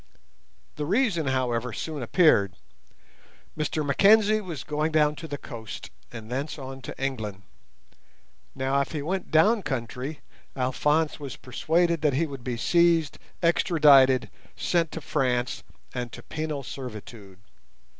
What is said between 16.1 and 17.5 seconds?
to penal servitude.